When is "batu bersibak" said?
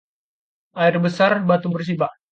1.53-2.21